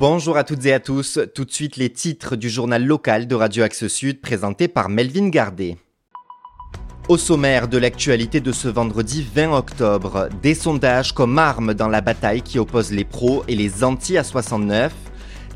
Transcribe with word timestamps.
Bonjour 0.00 0.38
à 0.38 0.44
toutes 0.44 0.64
et 0.64 0.72
à 0.72 0.80
tous. 0.80 1.18
Tout 1.34 1.44
de 1.44 1.50
suite 1.50 1.76
les 1.76 1.90
titres 1.90 2.34
du 2.34 2.48
journal 2.48 2.86
local 2.86 3.26
de 3.26 3.34
Radio 3.34 3.64
Axe 3.64 3.86
Sud 3.86 4.22
présenté 4.22 4.66
par 4.66 4.88
Melvin 4.88 5.28
Gardet. 5.28 5.76
Au 7.08 7.18
sommaire 7.18 7.68
de 7.68 7.76
l'actualité 7.76 8.40
de 8.40 8.50
ce 8.50 8.68
vendredi 8.68 9.22
20 9.34 9.52
octobre, 9.52 10.30
des 10.42 10.54
sondages 10.54 11.12
comme 11.12 11.38
arme 11.38 11.74
dans 11.74 11.88
la 11.88 12.00
bataille 12.00 12.40
qui 12.40 12.58
oppose 12.58 12.92
les 12.92 13.04
pros 13.04 13.44
et 13.46 13.54
les 13.54 13.84
anti-A69, 13.84 14.88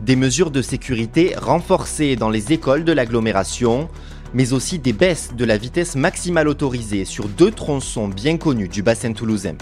des 0.02 0.14
mesures 0.14 0.50
de 0.50 0.60
sécurité 0.60 1.34
renforcées 1.38 2.14
dans 2.14 2.28
les 2.28 2.52
écoles 2.52 2.84
de 2.84 2.92
l'agglomération, 2.92 3.88
mais 4.34 4.52
aussi 4.52 4.78
des 4.78 4.92
baisses 4.92 5.32
de 5.34 5.46
la 5.46 5.56
vitesse 5.56 5.96
maximale 5.96 6.48
autorisée 6.48 7.06
sur 7.06 7.28
deux 7.30 7.50
tronçons 7.50 8.08
bien 8.08 8.36
connus 8.36 8.68
du 8.68 8.82
bassin 8.82 9.14
toulousain. 9.14 9.56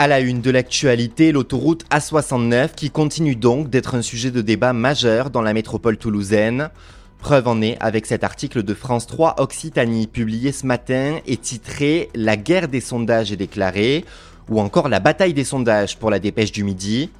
À 0.00 0.06
la 0.06 0.20
une 0.20 0.40
de 0.40 0.50
l'actualité, 0.50 1.30
l'autoroute 1.30 1.84
A69 1.90 2.70
qui 2.74 2.88
continue 2.88 3.36
donc 3.36 3.68
d'être 3.68 3.94
un 3.94 4.00
sujet 4.00 4.30
de 4.30 4.40
débat 4.40 4.72
majeur 4.72 5.28
dans 5.28 5.42
la 5.42 5.52
métropole 5.52 5.98
toulousaine. 5.98 6.70
Preuve 7.18 7.46
en 7.48 7.60
est 7.60 7.76
avec 7.80 8.06
cet 8.06 8.24
article 8.24 8.62
de 8.62 8.72
France 8.72 9.06
3 9.06 9.34
Occitanie 9.42 10.06
publié 10.06 10.52
ce 10.52 10.64
matin 10.64 11.18
et 11.26 11.36
titré 11.36 12.08
La 12.14 12.38
guerre 12.38 12.68
des 12.68 12.80
sondages 12.80 13.30
est 13.30 13.36
déclarée 13.36 14.06
ou 14.48 14.58
encore 14.58 14.88
La 14.88 15.00
bataille 15.00 15.34
des 15.34 15.44
sondages 15.44 15.98
pour 15.98 16.08
la 16.08 16.18
dépêche 16.18 16.50
du 16.50 16.64
midi. 16.64 17.10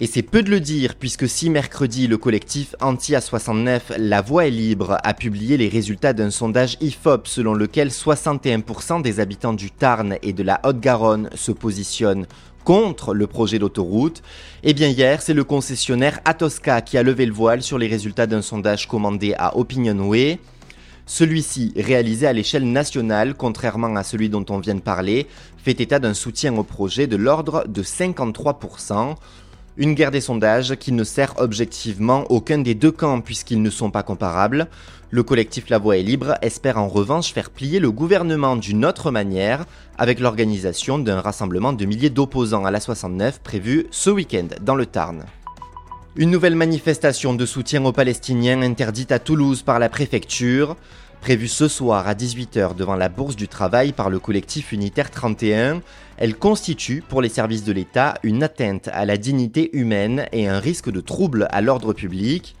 Et 0.00 0.08
c'est 0.08 0.22
peu 0.22 0.42
de 0.42 0.50
le 0.50 0.58
dire 0.58 0.96
puisque 0.96 1.28
si 1.28 1.50
mercredi 1.50 2.08
le 2.08 2.18
collectif 2.18 2.74
Anti-A69 2.80 3.96
La 3.96 4.22
Voix 4.22 4.46
est 4.46 4.50
libre 4.50 4.98
a 5.04 5.14
publié 5.14 5.56
les 5.56 5.68
résultats 5.68 6.12
d'un 6.12 6.30
sondage 6.30 6.76
IFOP 6.80 7.28
selon 7.28 7.54
lequel 7.54 7.90
61% 7.90 9.02
des 9.02 9.20
habitants 9.20 9.52
du 9.52 9.70
Tarn 9.70 10.16
et 10.22 10.32
de 10.32 10.42
la 10.42 10.60
Haute-Garonne 10.64 11.30
se 11.36 11.52
positionnent 11.52 12.26
contre 12.64 13.14
le 13.14 13.26
projet 13.26 13.58
d'autoroute, 13.58 14.22
eh 14.62 14.72
bien 14.72 14.88
hier, 14.88 15.22
c'est 15.22 15.34
le 15.34 15.44
concessionnaire 15.44 16.18
Atosca 16.24 16.80
qui 16.80 16.98
a 16.98 17.02
levé 17.02 17.26
le 17.26 17.32
voile 17.32 17.62
sur 17.62 17.78
les 17.78 17.86
résultats 17.86 18.26
d'un 18.26 18.42
sondage 18.42 18.88
commandé 18.88 19.34
à 19.38 19.56
Opinionway. 19.56 20.38
Celui-ci, 21.06 21.74
réalisé 21.76 22.26
à 22.26 22.32
l'échelle 22.32 22.64
nationale, 22.64 23.34
contrairement 23.34 23.94
à 23.94 24.02
celui 24.02 24.30
dont 24.30 24.46
on 24.48 24.58
vient 24.58 24.74
de 24.74 24.80
parler, 24.80 25.26
fait 25.58 25.78
état 25.80 25.98
d'un 25.98 26.14
soutien 26.14 26.56
au 26.56 26.64
projet 26.64 27.06
de 27.06 27.16
l'ordre 27.16 27.66
de 27.68 27.82
53%. 27.82 29.14
Une 29.76 29.94
guerre 29.94 30.12
des 30.12 30.20
sondages 30.20 30.76
qui 30.76 30.92
ne 30.92 31.02
sert 31.02 31.34
objectivement 31.38 32.24
aucun 32.30 32.58
des 32.58 32.76
deux 32.76 32.92
camps 32.92 33.20
puisqu'ils 33.20 33.60
ne 33.60 33.70
sont 33.70 33.90
pas 33.90 34.04
comparables. 34.04 34.68
Le 35.10 35.24
collectif 35.24 35.68
La 35.68 35.78
Voix 35.78 35.96
est 35.96 36.02
libre 36.02 36.36
espère 36.42 36.78
en 36.78 36.86
revanche 36.86 37.32
faire 37.32 37.50
plier 37.50 37.80
le 37.80 37.90
gouvernement 37.90 38.54
d'une 38.54 38.84
autre 38.84 39.10
manière 39.10 39.64
avec 39.98 40.20
l'organisation 40.20 41.00
d'un 41.00 41.20
rassemblement 41.20 41.72
de 41.72 41.86
milliers 41.86 42.10
d'opposants 42.10 42.64
à 42.64 42.70
la 42.70 42.78
69 42.78 43.40
prévu 43.40 43.88
ce 43.90 44.10
week-end 44.10 44.46
dans 44.62 44.76
le 44.76 44.86
Tarn. 44.86 45.24
Une 46.16 46.30
nouvelle 46.30 46.54
manifestation 46.54 47.34
de 47.34 47.44
soutien 47.44 47.84
aux 47.84 47.90
Palestiniens 47.90 48.62
interdite 48.62 49.10
à 49.10 49.18
Toulouse 49.18 49.62
par 49.62 49.80
la 49.80 49.88
préfecture. 49.88 50.76
Prévue 51.20 51.48
ce 51.48 51.66
soir 51.66 52.06
à 52.06 52.14
18h 52.14 52.76
devant 52.76 52.94
la 52.94 53.08
Bourse 53.08 53.34
du 53.34 53.48
Travail 53.48 53.90
par 53.90 54.10
le 54.10 54.20
collectif 54.20 54.70
unitaire 54.70 55.10
31, 55.10 55.80
elle 56.16 56.36
constitue 56.36 57.02
pour 57.08 57.20
les 57.20 57.28
services 57.28 57.64
de 57.64 57.72
l'État 57.72 58.14
une 58.22 58.44
atteinte 58.44 58.88
à 58.92 59.04
la 59.06 59.16
dignité 59.16 59.76
humaine 59.76 60.26
et 60.30 60.46
un 60.46 60.60
risque 60.60 60.88
de 60.88 61.00
trouble 61.00 61.48
à 61.50 61.60
l'ordre 61.60 61.92
public. 61.92 62.54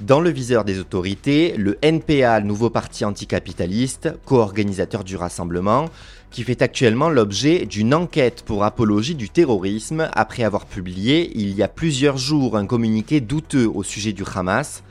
Dans 0.00 0.20
le 0.20 0.30
viseur 0.30 0.64
des 0.64 0.78
autorités, 0.78 1.56
le 1.56 1.76
NPA, 1.82 2.40
nouveau 2.40 2.70
parti 2.70 3.04
anticapitaliste, 3.04 4.10
co-organisateur 4.24 5.02
du 5.02 5.16
rassemblement, 5.16 5.86
qui 6.30 6.44
fait 6.44 6.62
actuellement 6.62 7.10
l'objet 7.10 7.66
d'une 7.66 7.92
enquête 7.92 8.44
pour 8.46 8.62
apologie 8.62 9.16
du 9.16 9.28
terrorisme 9.28 10.08
après 10.12 10.44
avoir 10.44 10.66
publié 10.66 11.32
il 11.34 11.52
y 11.52 11.64
a 11.64 11.68
plusieurs 11.68 12.16
jours 12.16 12.56
un 12.56 12.66
communiqué 12.66 13.20
douteux 13.20 13.68
au 13.68 13.82
sujet 13.82 14.12
du 14.12 14.22
Hamas, 14.32 14.84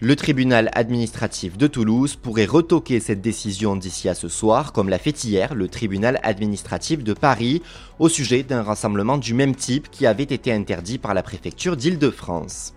le 0.00 0.16
tribunal 0.16 0.70
administratif 0.72 1.58
de 1.58 1.66
Toulouse 1.66 2.16
pourrait 2.16 2.46
retoquer 2.46 3.00
cette 3.00 3.20
décision 3.20 3.76
d'ici 3.76 4.08
à 4.08 4.14
ce 4.14 4.28
soir, 4.28 4.72
comme 4.72 4.88
l'a 4.88 4.98
fait 4.98 5.24
hier 5.24 5.54
le 5.54 5.68
tribunal 5.68 6.18
administratif 6.22 7.04
de 7.04 7.12
Paris, 7.12 7.60
au 7.98 8.08
sujet 8.08 8.42
d'un 8.42 8.62
rassemblement 8.62 9.18
du 9.18 9.34
même 9.34 9.54
type 9.54 9.90
qui 9.90 10.06
avait 10.06 10.22
été 10.22 10.52
interdit 10.52 10.96
par 10.96 11.12
la 11.12 11.22
préfecture 11.22 11.76
d'Île-de-France. 11.76 12.72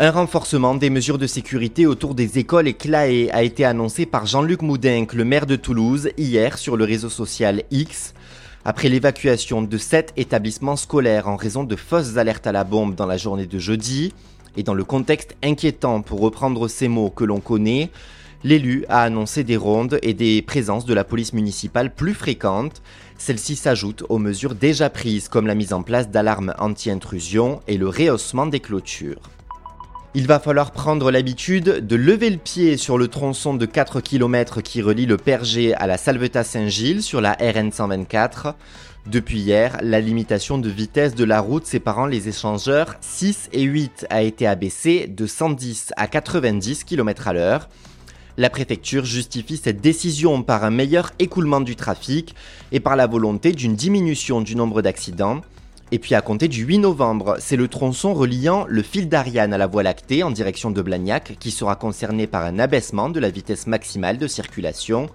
Un 0.00 0.12
renforcement 0.12 0.76
des 0.76 0.90
mesures 0.90 1.18
de 1.18 1.26
sécurité 1.26 1.84
autour 1.84 2.14
des 2.14 2.38
écoles 2.38 2.68
et 2.68 2.74
CLAE 2.74 3.32
a 3.32 3.42
été 3.42 3.64
annoncé 3.64 4.06
par 4.06 4.26
Jean-Luc 4.26 4.62
Moudinque, 4.62 5.12
le 5.12 5.24
maire 5.24 5.44
de 5.44 5.56
Toulouse, 5.56 6.10
hier 6.16 6.56
sur 6.56 6.76
le 6.76 6.84
réseau 6.84 7.08
social 7.08 7.64
X. 7.72 8.14
Après 8.64 8.88
l'évacuation 8.88 9.60
de 9.60 9.76
sept 9.76 10.12
établissements 10.16 10.76
scolaires 10.76 11.26
en 11.26 11.34
raison 11.34 11.64
de 11.64 11.74
fausses 11.74 12.16
alertes 12.16 12.46
à 12.46 12.52
la 12.52 12.62
bombe 12.62 12.94
dans 12.94 13.06
la 13.06 13.16
journée 13.16 13.46
de 13.46 13.58
jeudi, 13.58 14.14
et 14.56 14.62
dans 14.62 14.72
le 14.72 14.84
contexte 14.84 15.34
inquiétant, 15.42 16.00
pour 16.00 16.20
reprendre 16.20 16.68
ces 16.68 16.86
mots 16.86 17.10
que 17.10 17.24
l'on 17.24 17.40
connaît, 17.40 17.90
l'élu 18.44 18.84
a 18.88 19.02
annoncé 19.02 19.42
des 19.42 19.56
rondes 19.56 19.98
et 20.02 20.14
des 20.14 20.42
présences 20.42 20.86
de 20.86 20.94
la 20.94 21.02
police 21.02 21.32
municipale 21.32 21.92
plus 21.92 22.14
fréquentes. 22.14 22.82
Celles-ci 23.16 23.56
s'ajoutent 23.56 24.04
aux 24.08 24.18
mesures 24.18 24.54
déjà 24.54 24.90
prises 24.90 25.28
comme 25.28 25.48
la 25.48 25.56
mise 25.56 25.72
en 25.72 25.82
place 25.82 26.08
d'alarmes 26.08 26.54
anti-intrusion 26.60 27.62
et 27.66 27.76
le 27.76 27.88
rehaussement 27.88 28.46
des 28.46 28.60
clôtures. 28.60 29.18
Il 30.18 30.26
va 30.26 30.40
falloir 30.40 30.72
prendre 30.72 31.12
l'habitude 31.12 31.86
de 31.86 31.94
lever 31.94 32.28
le 32.28 32.38
pied 32.38 32.76
sur 32.76 32.98
le 32.98 33.06
tronçon 33.06 33.54
de 33.54 33.64
4 33.66 34.00
km 34.00 34.62
qui 34.62 34.82
relie 34.82 35.06
le 35.06 35.16
Perger 35.16 35.74
à 35.74 35.86
la 35.86 35.96
Salvetat-Saint-Gilles 35.96 37.04
sur 37.04 37.20
la 37.20 37.34
RN 37.34 37.70
124. 37.70 38.56
Depuis 39.06 39.38
hier, 39.38 39.78
la 39.80 40.00
limitation 40.00 40.58
de 40.58 40.68
vitesse 40.68 41.14
de 41.14 41.22
la 41.22 41.38
route 41.38 41.66
séparant 41.66 42.06
les 42.06 42.28
échangeurs 42.28 42.96
6 43.00 43.50
et 43.52 43.62
8 43.62 44.08
a 44.10 44.22
été 44.22 44.48
abaissée 44.48 45.06
de 45.06 45.24
110 45.24 45.92
à 45.96 46.08
90 46.08 46.82
km 46.82 47.28
à 47.28 47.32
l'heure. 47.32 47.68
La 48.36 48.50
préfecture 48.50 49.04
justifie 49.04 49.56
cette 49.56 49.80
décision 49.80 50.42
par 50.42 50.64
un 50.64 50.70
meilleur 50.70 51.12
écoulement 51.20 51.60
du 51.60 51.76
trafic 51.76 52.34
et 52.72 52.80
par 52.80 52.96
la 52.96 53.06
volonté 53.06 53.52
d'une 53.52 53.76
diminution 53.76 54.40
du 54.40 54.56
nombre 54.56 54.82
d'accidents. 54.82 55.42
Et 55.90 55.98
puis 55.98 56.14
à 56.14 56.20
compter 56.20 56.48
du 56.48 56.64
8 56.64 56.78
novembre, 56.78 57.36
c'est 57.38 57.56
le 57.56 57.66
tronçon 57.66 58.12
reliant 58.12 58.66
le 58.68 58.82
fil 58.82 59.08
d'Ariane 59.08 59.54
à 59.54 59.58
la 59.58 59.66
voie 59.66 59.82
lactée 59.82 60.22
en 60.22 60.30
direction 60.30 60.70
de 60.70 60.82
Blagnac 60.82 61.36
qui 61.40 61.50
sera 61.50 61.76
concerné 61.76 62.26
par 62.26 62.44
un 62.44 62.58
abaissement 62.58 63.08
de 63.08 63.20
la 63.20 63.30
vitesse 63.30 63.66
maximale 63.66 64.18
de 64.18 64.26
circulation. 64.26 65.08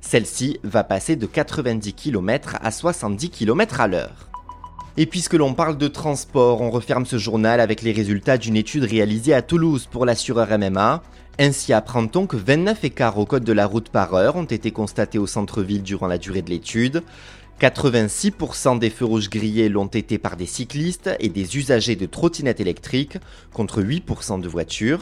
Celle-ci 0.00 0.58
va 0.64 0.82
passer 0.82 1.14
de 1.14 1.26
90 1.26 1.92
km 1.92 2.56
à 2.60 2.72
70 2.72 3.30
km 3.30 3.80
à 3.80 3.86
l'heure. 3.86 4.28
Et 4.96 5.06
puisque 5.06 5.34
l'on 5.34 5.54
parle 5.54 5.78
de 5.78 5.88
transport, 5.88 6.60
on 6.60 6.70
referme 6.70 7.06
ce 7.06 7.18
journal 7.18 7.60
avec 7.60 7.82
les 7.82 7.92
résultats 7.92 8.38
d'une 8.38 8.56
étude 8.56 8.84
réalisée 8.84 9.34
à 9.34 9.42
Toulouse 9.42 9.86
pour 9.88 10.06
l'assureur 10.06 10.48
MMA. 10.58 11.02
Ainsi 11.38 11.72
apprend-on 11.72 12.26
que 12.26 12.36
29 12.36 12.82
écarts 12.82 13.18
au 13.18 13.26
code 13.26 13.44
de 13.44 13.52
la 13.52 13.66
route 13.66 13.90
par 13.90 14.14
heure 14.14 14.36
ont 14.36 14.44
été 14.44 14.70
constatés 14.70 15.18
au 15.18 15.26
centre-ville 15.26 15.82
durant 15.82 16.06
la 16.06 16.18
durée 16.18 16.40
de 16.40 16.48
l'étude. 16.48 17.02
86% 17.60 18.78
des 18.78 18.90
feux 18.90 19.06
rouges 19.06 19.30
grillés 19.30 19.70
l'ont 19.70 19.86
été 19.86 20.18
par 20.18 20.36
des 20.36 20.44
cyclistes 20.44 21.10
et 21.20 21.30
des 21.30 21.56
usagers 21.56 21.96
de 21.96 22.04
trottinettes 22.04 22.60
électriques, 22.60 23.16
contre 23.54 23.82
8% 23.82 24.42
de 24.42 24.48
voitures. 24.48 25.00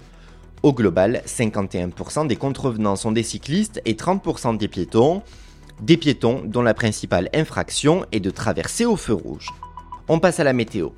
Au 0.62 0.72
global, 0.72 1.22
51% 1.26 2.28
des 2.28 2.36
contrevenants 2.36 2.94
sont 2.94 3.10
des 3.10 3.24
cyclistes 3.24 3.82
et 3.84 3.94
30% 3.94 4.56
des 4.56 4.68
piétons. 4.68 5.22
Des 5.82 5.96
piétons 5.96 6.42
dont 6.44 6.62
la 6.62 6.74
principale 6.74 7.28
infraction 7.34 8.06
est 8.12 8.20
de 8.20 8.30
traverser 8.30 8.84
au 8.84 8.96
feu 8.96 9.14
rouge. 9.14 9.48
On 10.06 10.20
passe 10.20 10.38
à 10.38 10.44
la 10.44 10.52
météo. 10.52 10.90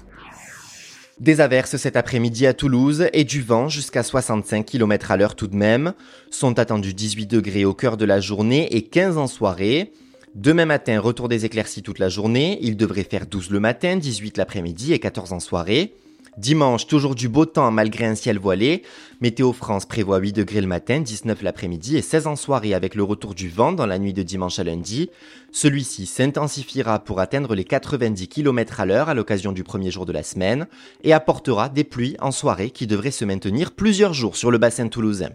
Des 1.18 1.40
averses 1.40 1.78
cet 1.78 1.96
après-midi 1.96 2.46
à 2.46 2.52
Toulouse 2.52 3.08
et 3.14 3.24
du 3.24 3.40
vent 3.40 3.70
jusqu'à 3.70 4.02
65 4.02 4.66
km 4.66 5.10
à 5.10 5.16
l'heure 5.16 5.34
tout 5.34 5.46
de 5.46 5.56
même. 5.56 5.94
Sont 6.30 6.58
attendus 6.58 6.92
18 6.92 7.26
degrés 7.26 7.64
au 7.64 7.72
cœur 7.72 7.96
de 7.96 8.04
la 8.04 8.20
journée 8.20 8.76
et 8.76 8.82
15 8.82 9.16
en 9.16 9.26
soirée. 9.26 9.94
Demain 10.36 10.66
matin, 10.66 11.00
retour 11.00 11.30
des 11.30 11.46
éclaircies 11.46 11.82
toute 11.82 11.98
la 11.98 12.10
journée. 12.10 12.58
Il 12.60 12.76
devrait 12.76 13.04
faire 13.04 13.26
12 13.26 13.48
le 13.48 13.58
matin, 13.58 13.96
18 13.96 14.36
l'après-midi 14.36 14.92
et 14.92 14.98
14 14.98 15.32
en 15.32 15.40
soirée. 15.40 15.94
Dimanche, 16.36 16.86
toujours 16.86 17.14
du 17.14 17.30
beau 17.30 17.46
temps 17.46 17.70
malgré 17.70 18.04
un 18.04 18.14
ciel 18.14 18.38
voilé. 18.38 18.82
Météo 19.22 19.54
France 19.54 19.86
prévoit 19.86 20.18
8 20.18 20.34
degrés 20.34 20.60
le 20.60 20.66
matin, 20.66 21.00
19 21.00 21.40
l'après-midi 21.40 21.96
et 21.96 22.02
16 22.02 22.26
en 22.26 22.36
soirée 22.36 22.74
avec 22.74 22.94
le 22.94 23.02
retour 23.02 23.34
du 23.34 23.48
vent 23.48 23.72
dans 23.72 23.86
la 23.86 23.98
nuit 23.98 24.12
de 24.12 24.22
dimanche 24.22 24.58
à 24.58 24.64
lundi. 24.64 25.08
Celui-ci 25.52 26.04
s'intensifiera 26.04 26.98
pour 26.98 27.20
atteindre 27.20 27.54
les 27.54 27.64
90 27.64 28.28
km 28.28 28.80
à 28.80 28.84
l'heure 28.84 29.08
à 29.08 29.14
l'occasion 29.14 29.52
du 29.52 29.64
premier 29.64 29.90
jour 29.90 30.04
de 30.04 30.12
la 30.12 30.22
semaine 30.22 30.66
et 31.02 31.14
apportera 31.14 31.70
des 31.70 31.84
pluies 31.84 32.18
en 32.20 32.30
soirée 32.30 32.68
qui 32.68 32.86
devraient 32.86 33.10
se 33.10 33.24
maintenir 33.24 33.72
plusieurs 33.72 34.12
jours 34.12 34.36
sur 34.36 34.50
le 34.50 34.58
bassin 34.58 34.88
toulousain. 34.88 35.30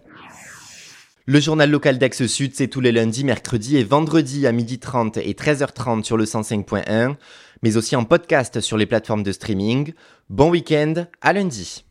Le 1.24 1.38
journal 1.38 1.70
local 1.70 1.98
d'Axe 1.98 2.26
Sud, 2.26 2.56
c'est 2.56 2.66
tous 2.66 2.80
les 2.80 2.90
lundis, 2.90 3.22
mercredis 3.22 3.76
et 3.76 3.84
vendredis 3.84 4.44
à 4.48 4.52
12h30 4.52 5.20
et 5.20 5.34
13h30 5.34 6.02
sur 6.02 6.16
le 6.16 6.24
105.1, 6.24 7.14
mais 7.62 7.76
aussi 7.76 7.94
en 7.94 8.04
podcast 8.04 8.60
sur 8.60 8.76
les 8.76 8.86
plateformes 8.86 9.22
de 9.22 9.30
streaming. 9.30 9.92
Bon 10.30 10.50
week-end, 10.50 11.06
à 11.20 11.32
lundi. 11.32 11.84